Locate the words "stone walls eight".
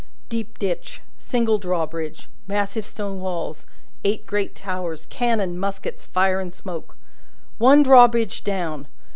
2.87-4.25